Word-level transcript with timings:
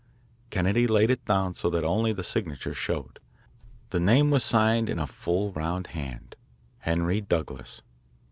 Kennedy 0.49 0.87
laid 0.87 1.11
it 1.11 1.23
down 1.25 1.53
so 1.53 1.69
that 1.69 1.83
only 1.83 2.11
the 2.11 2.23
signature 2.23 2.73
showed. 2.73 3.19
The 3.91 3.99
name 3.99 4.31
was 4.31 4.43
signed 4.43 4.89
in 4.89 4.97
a 4.97 5.05
full 5.05 5.51
round 5.51 5.85
hand, 5.93 6.35
"Henry 6.79 7.21
Douglas." 7.21 7.83